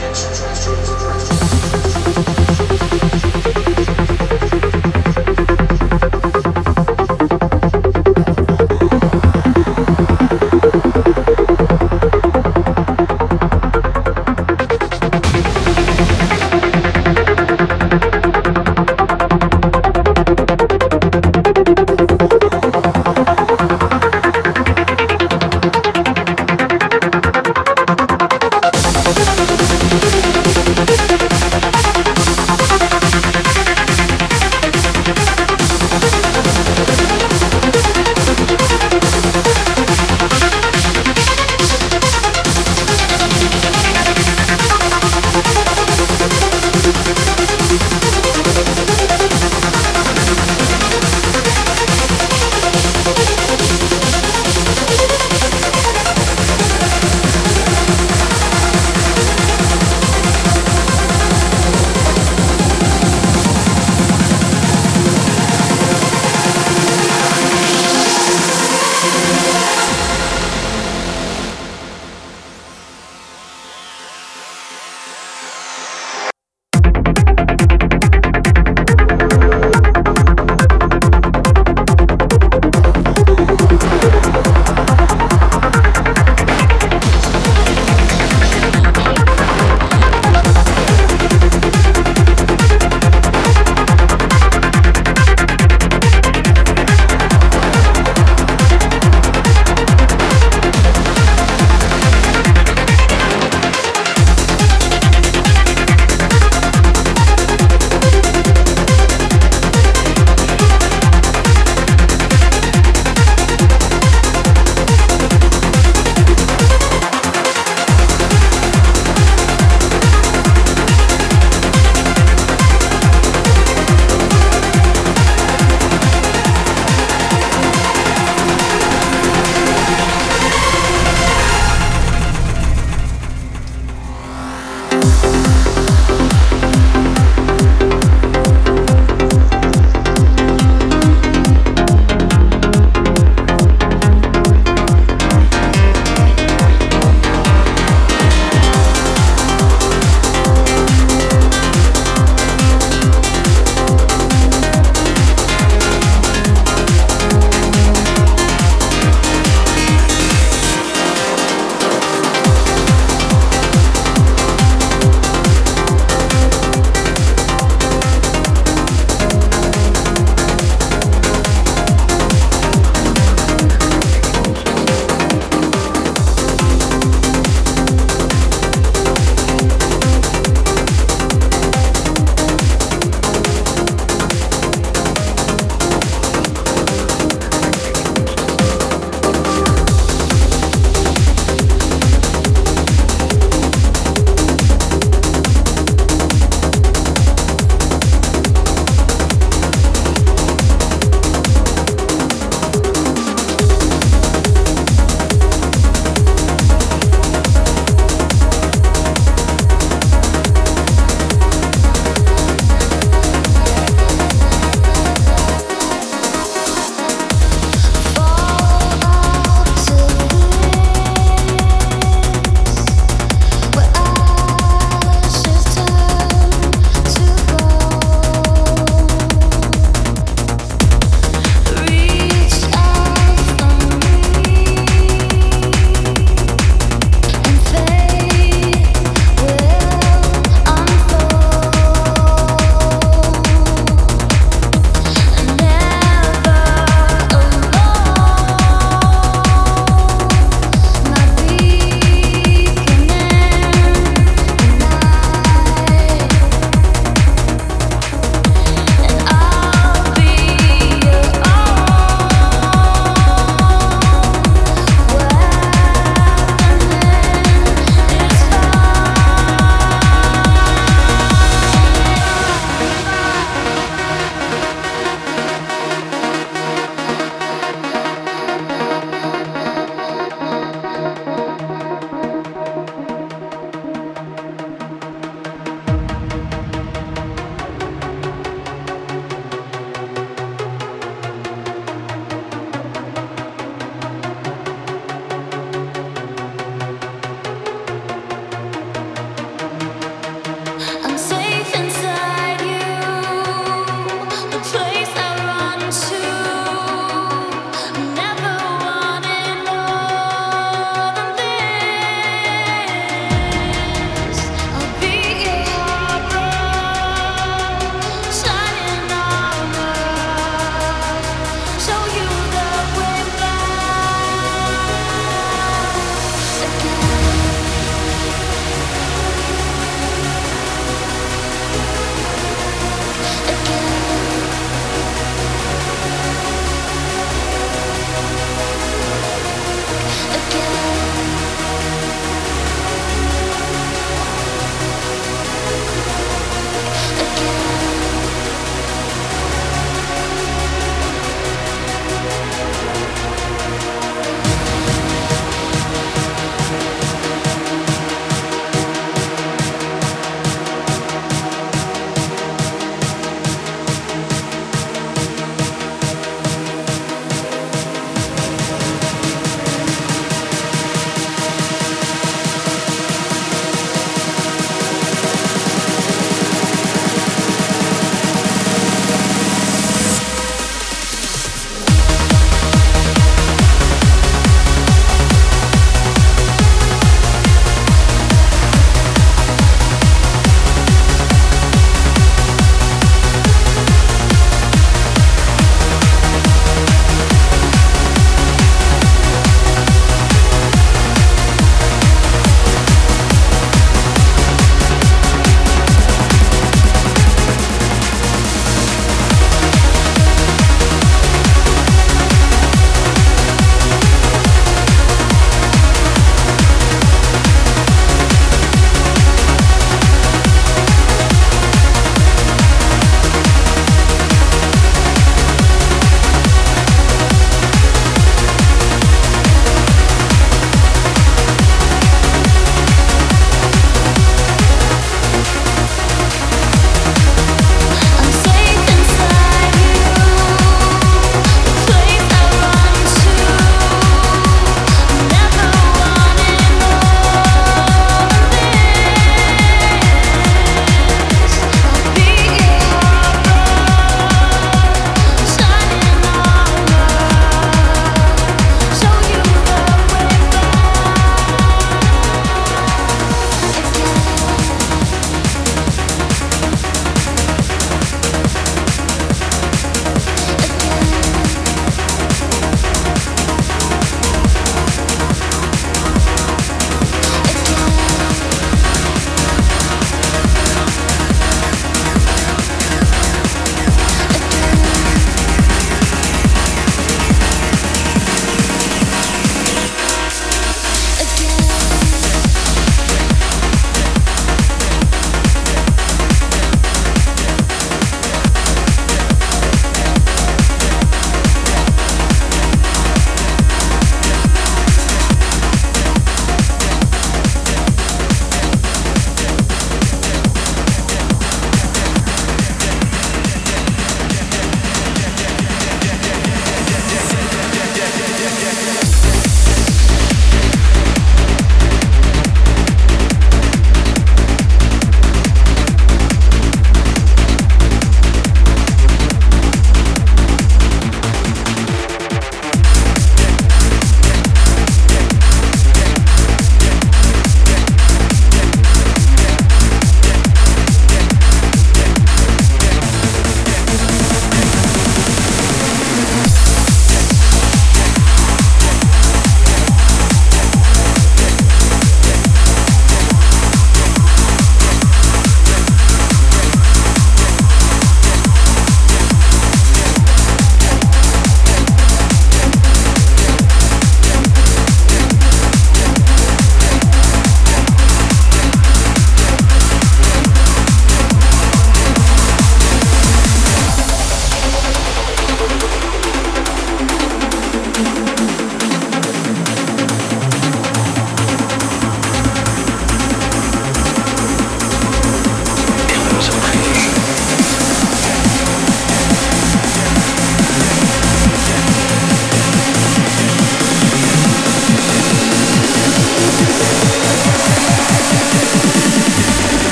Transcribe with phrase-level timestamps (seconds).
[0.00, 1.09] Attention, transfer to the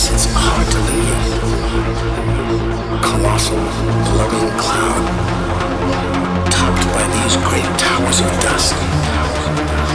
[0.00, 0.26] as its
[0.88, 1.20] leave.
[3.02, 3.58] colossal
[4.08, 5.04] glowing cloud,
[6.50, 8.74] topped by these great towers of dust,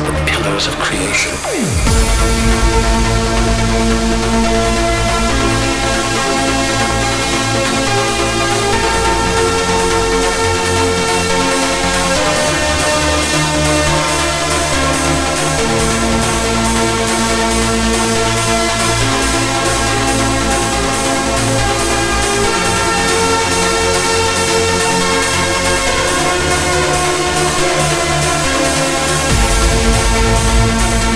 [0.06, 1.34] the pillars of creation.